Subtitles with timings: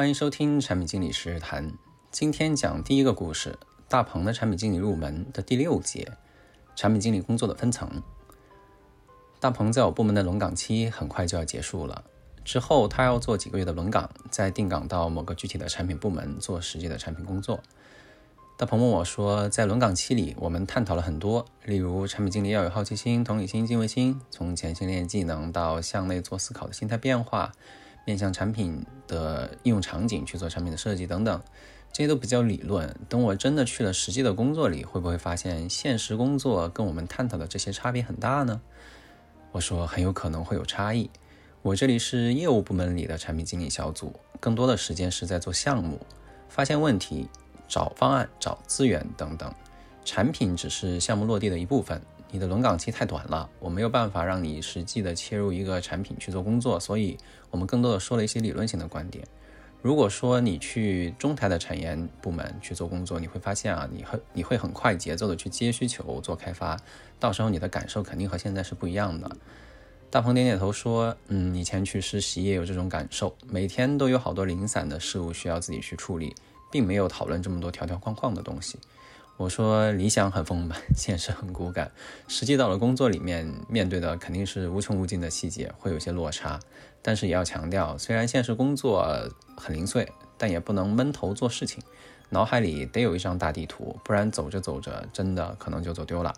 [0.00, 1.74] 欢迎收听产品经理实时谈。
[2.10, 6.12] 今天讲第一个故事：大鹏的产品经理入门的第六节，
[6.74, 8.02] 产品经理工作的分层。
[9.40, 12.02] 大鹏在我部门的轮岗期很快就要结束了，
[12.46, 17.60] 之后他要做几个月的轮岗，再定岗到某个具体的产品部门做实际的产品工作。
[18.56, 27.52] 大鹏问我说，在轮岗期里，我们探讨了很多，例如产品经理要有好奇心、同理心、敬畏心，从前线练技能到向内做思考的心态变化。
[28.04, 31.42] 面向产品的应用场景去做产品的设计等等，
[31.92, 32.94] 这些都比较理论。
[33.08, 38.60] 等我真的去了实际的工作里，会不会发现现实工作跟我们探讨的这些差别很大呢？
[39.52, 41.10] 我说很有可能会有差异。
[41.62, 46.00] 我这里是业务部门里的产品经理小组，更多的时间是在做项目、
[46.48, 47.28] 发现问题、
[47.68, 49.52] 找方案、找资源等等，
[50.04, 52.00] 产品只是项目落地的一部分。
[52.32, 57.16] 你的轮岗期太短了，我没有办法让你实际的切入一个产品去做工作，所以
[57.50, 59.26] 我们更多的说了一些理论性的观点。
[59.82, 66.78] 如果说你去中台的产研部门去做工作，你会发现啊，你很你会很快节奏的去接需求做开发，
[67.18, 69.30] 到时候你的感受肯定和现在是不一样的。
[70.10, 76.34] 大鹏点点头说，嗯，以前去实习也有这种感受，每天都有好多零散的事物需要自己去处理，
[76.70, 78.78] 并没有讨论这么多条条框框的东西。
[79.40, 81.90] 我说理想很丰满， 现实很骨感。
[82.28, 86.60] 实际到了工作里面，面对的肯定是无穷无尽的细节，会有些落差。
[87.00, 89.02] 但是也要强调，虽然现实工作
[89.56, 91.82] 很零碎，但也不能闷头做事情。
[92.28, 96.34] 脑海里得有一张大地图，不然走着走着，真的可能就走丢了。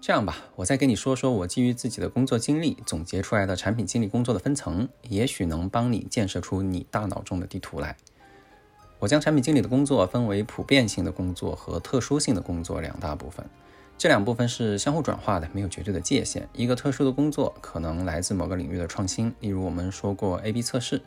[0.00, 7.96] 这样吧，我再跟你说说我基于自己的工作经历总结出来的产品经理工作的分层，也许能帮你建设出你大脑中的地图来。
[9.04, 13.44] 我将产品经理的工作分为普遍性的工作和特殊性的工作两大部分，
[13.98, 16.48] 这两部分是相互转化的，没有绝对的界限。
[16.54, 21.02] 一个特殊的工作可能来自某个领域的创新，例如我们说过 A/B 测试，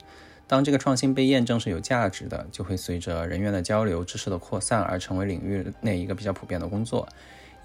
[0.45, 7.09] 当这个创新被验证是有价值的，就会随着人员的交流、知识的扩散而成为领域内一个比较普遍的工作。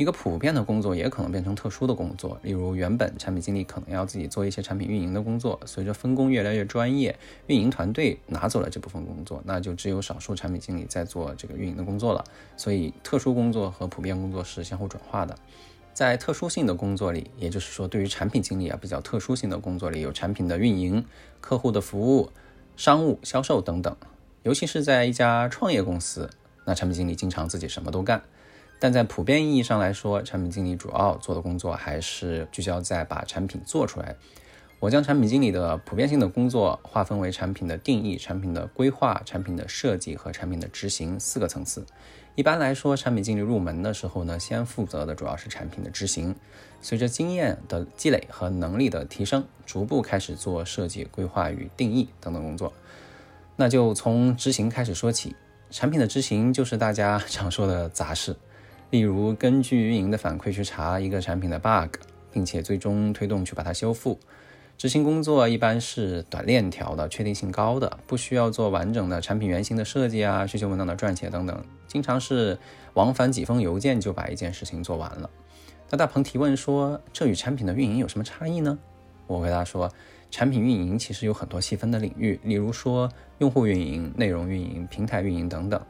[0.02, 7.16] 一个普遍的工作也可能变成特殊的工作，例如原本产品经理可能要自己做一些产品运营的工作，随着分工越来越专业，
[7.46, 12.24] 运营团队拿走了这部分工作，那就只有少数产品经理在做这个运营的工作了。
[12.56, 15.34] 所以，特殊工作和普遍工作是相互转化的。
[15.94, 21.04] 在特殊性的工作里，也就是说，对于产品经理啊比较特殊性的工作里，有产品的运营、
[21.40, 22.30] 客户的服务、
[22.76, 23.96] 商务、销售等等。
[24.42, 26.28] 尤其是在一家创业公司，
[26.64, 28.22] 那产品经理经常自己什么都干。
[28.82, 34.16] 但在普遍意义上来说，产品经理主要做的工作还是聚焦在把产品做出来。
[34.80, 41.86] 我将产品经理的普遍性的工作划分为产品的定义、产品的规划、产品的设计和产品的执行四个层次。
[42.34, 46.34] 一般来说，产品经理入门的时候呢，先负责的主要是产品的执行。
[46.80, 52.72] 随着经验的积累和能力的提升，逐步开始做设计、规划与定义等等工作。
[53.54, 55.36] 那就从执行开始说起。
[55.70, 58.34] 产品的执行就是大家 常说的杂事。
[58.92, 61.96] 例如，根据运营的反馈去查一个产品的 bug，
[62.30, 64.20] 并且最终推动去把它修复。
[64.76, 71.64] 执行工作一般是短链条的，确定性高的，不需要做完整的产品原型的设计啊，需求文档的撰写等等。
[71.88, 72.58] 经常是
[72.92, 75.30] 往返几封邮件就把一件事情做完了。
[75.88, 78.78] 那大鹏提问说，这与产品的运营有什么差异呢？
[79.26, 79.90] 我回答说，
[80.30, 85.80] 产品运营其实有很多细分的领域，例如说用户运营、内容运营、平台运营等等。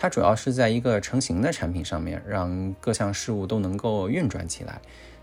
[0.00, 4.80] 它主要是在一个成型的产品上面，让各项事物都能够运转起来。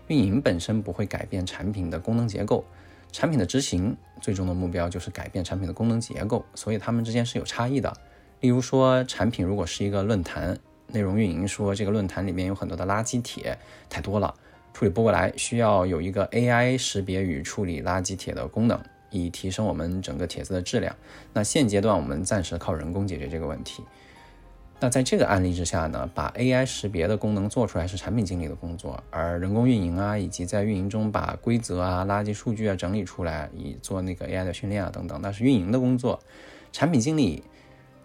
[0.08, 2.62] 运营本身不会改变产品的功能结构，
[3.10, 7.90] 产品的执行最终的目标就是改变产品的功能结构，所以它们之间是有差异的。
[8.40, 14.34] 例如说，产品如果是一个论坛，内容运营说这个论坛里面有很多的垃圾帖，太多了，
[14.74, 18.78] 处理不过来，需要有一个 AI 识别与处理垃圾帖的功能，
[19.08, 20.94] 以提升我们整个帖子的质量。
[21.32, 23.82] 那现阶段我们暂时靠人工解决这个问题。
[24.78, 36.20] 那在这个案例之下呢，把 AI 识别的功能做出来是产品经理的工作，而人工运营啊，以及在运营中把规则啊、垃圾数据啊整理出来，以做那个 AI 的训练啊等等，那是运营的工作。
[36.72, 37.42] 产品经理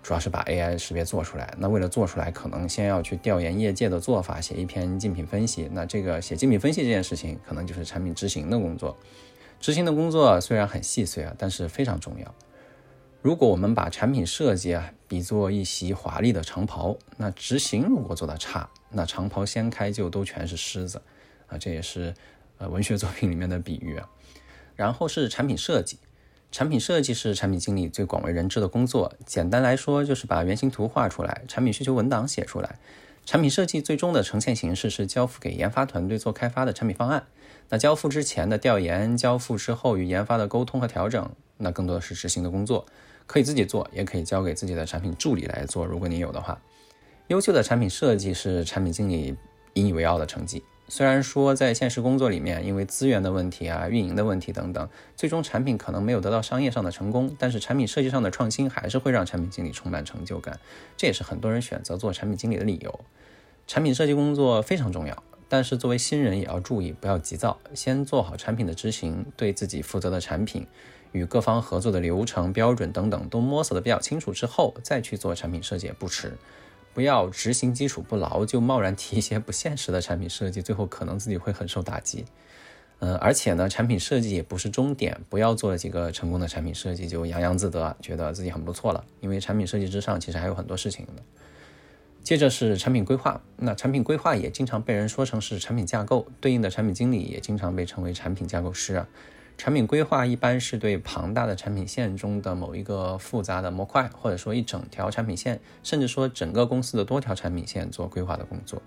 [0.01, 1.54] 主要是把 AI 识别做出来。
[1.57, 5.68] 那为了做出来，可能先要去调研业界的做法，写一篇竞品分析。
[5.74, 8.96] 那这个写竞品分析这件事情，可能就是产品执行的工作。
[9.60, 12.34] 执行的工作虽然很细碎啊，但是非常重要。
[13.22, 21.02] 如果我们把产品设计啊比作一袭华丽的长袍，那执行如果做得差，那长袍掀开就都全是虱子
[21.48, 21.58] 啊！
[21.58, 22.13] 这也是
[22.60, 24.08] 呃文学作品里面的比喻啊。
[24.78, 25.98] 然后是产品设计，
[26.50, 29.13] 产品设计是产品经理最广为人知的工作。
[29.25, 32.80] 简单来说，就是把原型图画出来，产品需求文档写出来。
[33.25, 37.25] 产品设计最终的呈现形式是交付给研发团队做开发的产品方案。
[37.68, 42.86] 那交付之前的调研，交付之后与研发的沟通和调整，那更多的是执行的工作。
[43.26, 45.86] 可以自己做，也可以交给自己的产品助理来做。
[45.86, 46.60] 如果你有的话，
[47.28, 49.36] 优秀的产品设计是产品经理
[49.74, 50.64] 引以为傲的成绩。
[50.90, 60.60] 虽然说在现实工作里面，因为资源的问题啊、运营的问题等等，最终产品可能没有得到商业上的成功，但是产品设计上的创新还是会让产品经理充满成就感。
[60.98, 63.00] 这也是很多人选择做产品经理的理由。
[63.68, 70.65] 产品设计工作非常重要，但是作为新人也要注意，不要急躁，先做好产品的执行，对自己负责的产品
[71.12, 76.38] 与各方合作的流程、标准等等都摸索的比较清楚之后，再去做产品设计也不迟。
[76.94, 82.24] 不要执行基础不牢就贸然提一些不现实的产品设计，最后可能自己会很受打击。
[83.00, 89.03] 嗯，而且呢，产品设计也不是终点，不要做了几个成功的产品设计就洋洋自得，觉得自己很不错了。
[89.19, 91.13] 因为产品设计之上其实还有很多事情的。
[92.24, 99.08] 接着是产品规划，那产品规划也经常被人说成是产品架构，对应的产品经理也经常被称为产品架构师啊。
[99.58, 108.82] 产品规划一般是对庞大的产品线中的某一个复杂的模块，或者说一整条产品线，甚至说整个公司的多条产品线做规划的工作。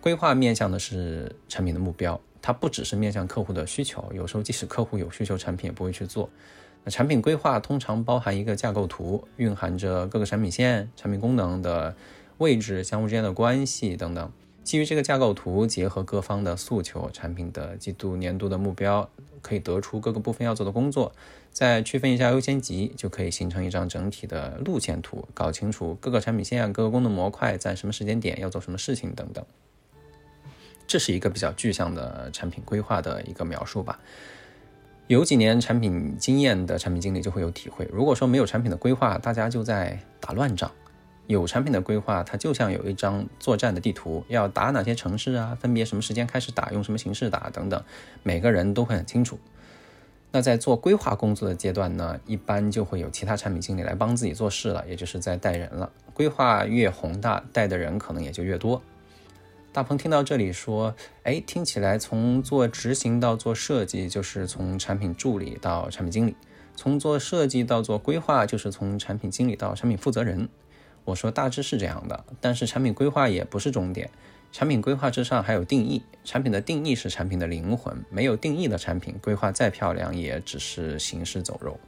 [0.00, 6.30] 规划面向的是产品的目标，它不只是面向客户的需求，有时候即使客户有需求，产品也不会去做。
[6.84, 11.94] 那产品规划通常包含一个架构图，蕴含着各个产品线、产品功能的
[12.38, 14.32] 位置、相互之间的关系等等。
[14.62, 19.08] 基于这个架构图，结合各方的诉求、产品的季度、年度的目标，
[19.40, 21.12] 可以得出各个部分要做的工作，
[21.52, 29.44] 再区分一下优先级，就可以形成一张整体的路线图，搞清楚各个产品线、各个功能模块在什么时间点要做什么事情等等。
[30.88, 34.00] 这是一个比较具象的产品规划的一个描述吧。
[35.06, 40.68] 有几年产品经验的产品经理就会有体会，如果说没有产品的规划，大家就在打乱仗。
[41.26, 47.82] 有产品的规划，它就像有一张作战的地图，要打哪些城市啊，分别什么时间开始打，用什么形式打等等，
[48.22, 49.38] 每个人都会很清楚。
[50.32, 55.90] 那在做规划工作的阶段呢，一般就会有其他产品经理来帮自己做事了，也就是在带人了。
[56.12, 58.82] 规划越宏大，带的人可能也就越多。
[59.72, 60.94] 大鹏听到这里说
[61.24, 66.32] ：“哎，听起来从做执行到做设计，就是从产品助理到产品经理；
[66.74, 70.48] 从做设计到做规划，就是从产品经理到产品负责人。”
[71.06, 74.10] 我说大致是这样的，但是产品规划也不是终点，
[74.52, 81.80] 产品规划之上还有定义，产品的定义是产品的灵魂，没有定义的产品，规划再漂亮也只是行尸走肉。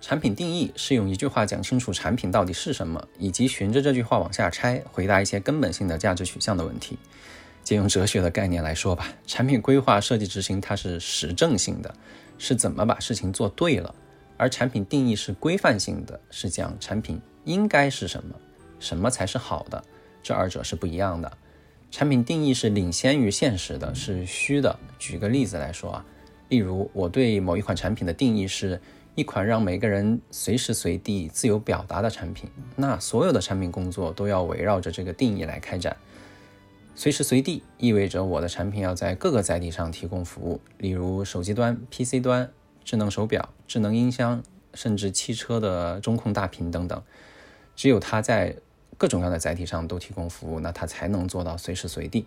[0.00, 6.98] 产品定义是用一句话讲清楚产品到底是什么，以及循着这句话往下拆，回答一些根本性的价值取向的问题。
[7.62, 11.94] 借用哲学的概念来说吧，产品规划设计执行它是实证性的，
[12.38, 13.94] 是怎么把事情做对了，
[14.40, 17.20] 而产品定义是规范性的，是讲产品。
[17.44, 18.34] 应该是什么？
[18.78, 19.84] 什么才是好的？
[20.22, 21.30] 这二者是不一样的。
[21.90, 24.78] 产品定义是领先于现实的，是虚的。
[24.98, 26.06] 举个例子来说啊，
[26.48, 28.80] 例如我对某一款产品的定义是
[29.14, 35.94] 一款让每个人随时随地自由表达的产品，那所有的产品工作都要围绕着这个定义来开展。
[36.94, 42.50] 随时随地意味着我的产品要在各个载体上提供服务，例如手机端、PC 端、
[42.84, 44.42] 智能手表、智能音箱，
[44.74, 47.02] 甚至汽车的中控大屏等等。
[47.76, 48.56] 只有它在
[48.98, 52.26] 各种各样的载体上都提供服务，那它才能做到随时随地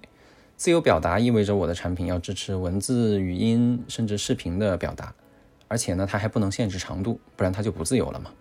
[0.58, 1.20] 自由表达。
[1.20, 5.14] 意味着我的产品要支持文字、语音，甚至视频的表达，
[5.68, 8.32] 而且呢，它还不能限制长度，不然它就不自由了嘛。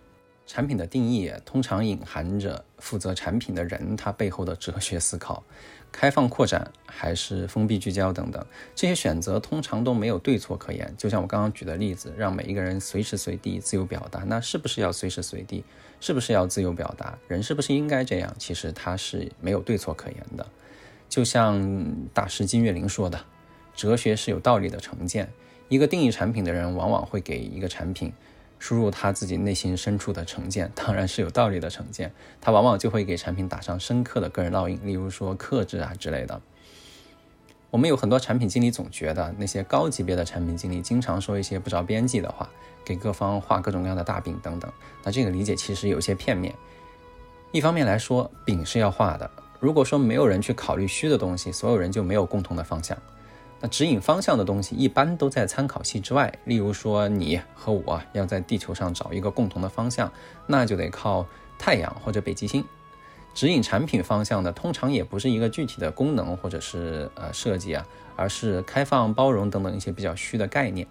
[0.45, 5.43] 产品的定义通常隐含着负责产品的人他背后的哲学思考，
[5.91, 8.45] 开放扩展还是封闭聚焦等等，
[8.75, 10.93] 这些选择通常都没有对错可言。
[10.97, 15.63] 就像我刚刚举的例子，让每一个人随时随地自由表达，那是不是要随时随地？
[16.01, 17.17] 是不是要自由表达？
[17.29, 18.35] 人是不是应该这样？
[18.37, 20.45] 其实它是没有对错可言的。
[21.07, 23.23] 就像大师金岳霖说的
[23.73, 25.31] ：“哲学是有道理的成见。”
[25.69, 28.11] 一个定义产品的人，往往会给一个产品。
[28.63, 36.41] 输入他自己内心深处的成见，当然是有道理的成见，他往往就会给产品打上深刻的个人烙印，例如说克制啊之类的。
[37.69, 42.49] 我们有很多产品经理总觉得那些高级别的产品经理经常说一些不着边际的话，
[42.85, 44.71] 给各方画各种各样的大饼等等。
[45.03, 46.55] 那这个理解其实有些片面。
[47.51, 49.29] 一方面来说，饼是要画的，
[49.59, 52.97] 如果说没有人去考虑虚的东西，所有人就没有共同的方向。
[53.63, 60.11] 那指引方向的东西一般都在参考系之外，例如说你和我要在地球上找一个共同的方向，
[60.45, 61.25] 那就得靠
[61.57, 62.65] 太阳或者北极星。
[63.33, 70.85] 指引产品方向的通常也不是一个具体的功能或者是呃设计啊，而是开放、包容等等一些比较虚的概念。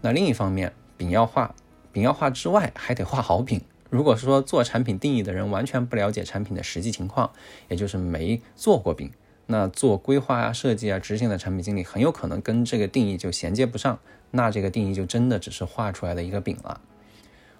[0.00, 1.54] 那另一方面，饼要画，
[1.92, 3.62] 饼要画之外还得画好饼。
[3.88, 7.30] 如果说做产品定义的人完全不了解产品的实际情况，
[7.68, 9.12] 也就是没做过饼。
[9.46, 13.98] 那做规划啊、设计啊、执行的产品经理很有可能跟这个定义就衔接不上，
[14.30, 16.80] 那这个定义就真的只是画出来的一个饼了。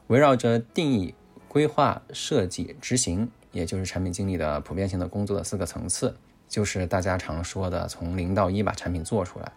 [0.07, 1.15] 围绕着定义、
[1.49, 6.17] 规划、设计、执行，也就是产品经理的普遍性的工作的四个层次，
[6.49, 9.53] 就是大家常说的从零到一把产品做出来。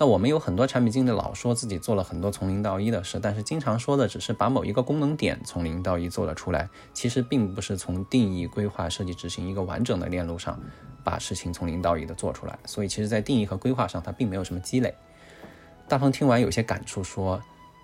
[0.00, 10.58] 那我们有很多产品经理老说自己做了很多从零到一的事，但是经常说的只是把某一个功能点从零到一做了出来，其实并不是从定义、规划、设计、执行一个完整的链路上
[11.04, 12.58] 把事情从零到一的做出来。
[12.64, 14.94] 所以，其实，在定义和规划上，它并没有什么积累。
[15.86, 17.42] 大鹏听完有些感触，说：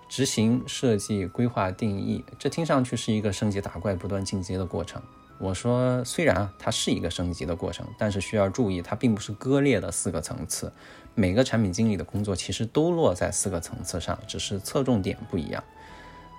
[0.09, 4.99] 执行、设计、规划、定义，这听上去是一个升级打怪、不断进阶的过程。
[5.39, 10.73] 我说，虽然啊，它是一个升级的过程，但是需要注意，它并不是割裂的四个层次。
[11.19, 15.63] 每个产品经理的工作其实都落在四个层次上，只是侧重点不一样。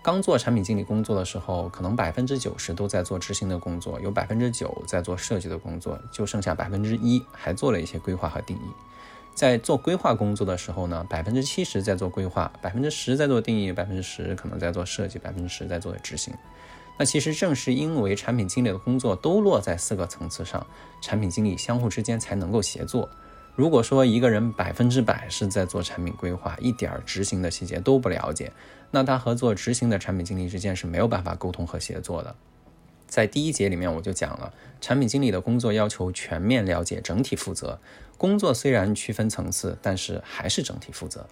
[0.05, 8.71] 刚做产品经理工作的时候，可能百分之九十都在做执行的工作，有百分之九在做设计的工作，就剩下百分之一还做了一些规划和定义。
[9.35, 16.33] 在做规划工作的时候呢，百分之七十在做规划，百分之十在做定义，百分之十可能在做设计，百分之十在做执行。
[16.97, 20.65] 那其实正是因为产品经理的工作都落在四个层次上，
[21.03, 23.09] 产品经理相互之间才能够协作。
[23.59, 28.53] 如果说一个人百分之百是在做产品规划，一点儿执行的细节都不了解，
[28.93, 32.37] 那他和做执行的产品经理之间是没有办法沟通和协作的。
[33.09, 37.81] 在第一节里面我就讲了，产品经理的工作要求全面了解、整体负责。
[38.17, 41.27] 工作虽然区分层次，但是还是整体负责。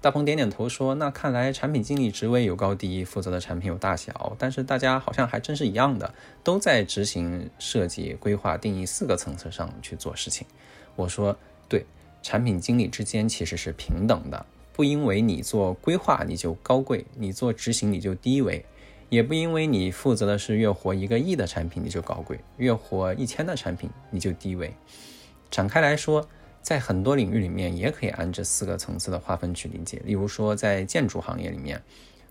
[0.00, 6.14] 大鹏点点头说：“那看来产品经理职位有高低，负责的产品有大小，但是大家好像还真是一样的，
[6.44, 10.46] 都在执行、设计、规划、定义四个层次上去做事情。”
[10.94, 11.36] 我说
[11.68, 11.84] ：“对，
[12.22, 18.64] 产品经理之间其实是平等的，不因为你做规划你就高贵，你做执行你就低微，
[19.08, 24.72] 也不因为你负责的是月活一个亿的产品你就高贵，月活一千的产品你就低微。
[25.50, 26.28] 展开来说。”
[26.64, 30.00] 在很多领域里面，也可以按这四个层次的划分去理解。
[30.02, 31.82] 例如说，在建筑行业里面，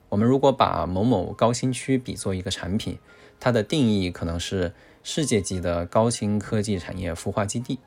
[0.09, 2.97] 我们如果把某某高新区比作一个产品，
[3.39, 4.73] 它的定义可能是
[5.03, 7.77] 世界级的高新科技产业孵化基地，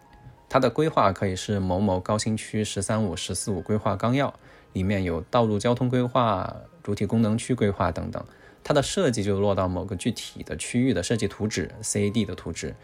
[0.49, 4.33] 它的规划可以是某某高新区“十三五”“十四五”规划纲要，
[4.73, 8.25] 里面有道路交通规划、主体功能区规划等等。
[8.63, 12.75] 它的设计就落到某个具体的区域的设计图纸 （CAD 的图纸），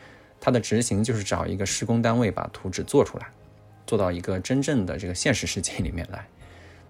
[0.40, 3.26] 它的执行就是找一个施工单位把图纸做出来。
[3.84, 6.26] 做到一个真正的这个现实世界里面来，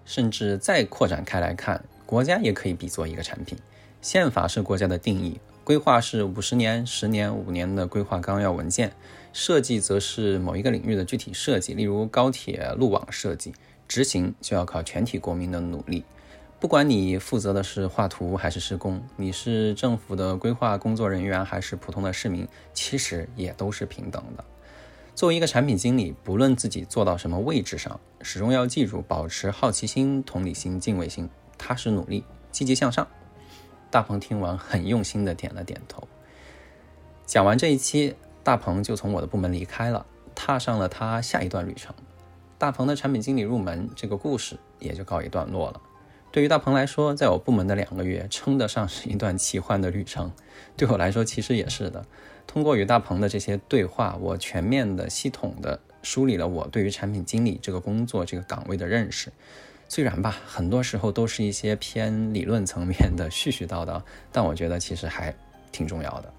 [0.05, 3.57] 甚至再扩展开来看，国家也可以比作一个产品。
[3.99, 8.93] 宪法是国家的定义，规划是五十年、十年、五年的规划纲要文件，
[9.33, 13.51] 设计则是某一个领域的具体设计，例如高铁路网设计。
[13.87, 16.03] 执行就要靠全体国民的努力。
[16.59, 24.45] 不管你负责的是画图还是施工，你是政府的规划工作人员还是普通的市民，其实也都是平等的。
[25.15, 33.07] 作为一个产品经理，不论自己做到什么位置上，始终要记住保持好奇心、同理心、敬畏心，踏实努力，积极向上。
[33.89, 36.07] 大鹏听完，很用心的点了点头。
[37.25, 41.93] 讲完这一期，大鹏就从我的部门离开了，踏上了他下一段旅程。
[42.57, 45.81] 大鹏的产品经理入门这个故事也就告一段落了。
[46.31, 50.31] 对于大鹏来说，在我部门的两个月，称得上是一段奇幻的旅程。
[50.75, 52.03] 对我来说，其实也是的。
[52.47, 59.31] 通过与大鹏的这些对话，我全面的、系统的梳理了我对于产品经理这个工作、这个岗位的认识。
[59.93, 65.31] 虽然吧，很多时候都是一些偏理论层面的絮絮叨叨，但我觉得其实还
[65.71, 66.33] 挺重要的。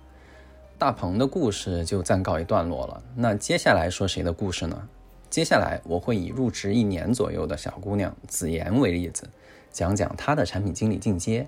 [0.76, 3.00] 大鹏的故事就暂告一段落了。
[3.14, 4.88] 那接下来说谁的故事呢？
[5.30, 9.23] 接下来我会以入职一年左右的小姑娘子妍为例子，
[9.70, 11.46] 讲讲她的产品经理进阶。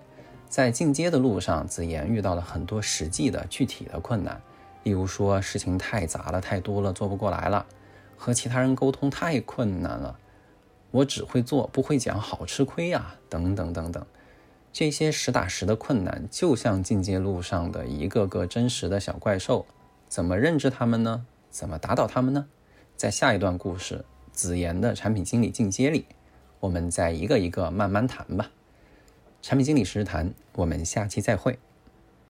[0.48, 4.40] 在进阶的路上，子妍遇到了很多实际的具体的困难，
[4.84, 7.66] 例如说事情太杂了、太多了，做不过来了；
[8.16, 10.16] 和其他人沟通太困难了，
[10.90, 14.07] 我只会做不会讲，好吃亏呀，等等等等。
[14.73, 19.64] 这些实打实的困难，就像进阶路上的一个个真实的小怪兽，
[20.09, 21.26] 怎么认知他们呢？
[21.50, 22.47] 怎么打倒他们呢？
[22.97, 26.07] 在下一段故事，子妍的产品经理进阶里，
[26.61, 28.50] 我们再一个一个慢慢谈吧。
[29.40, 31.59] 产品经理实时谈，我们下期再会。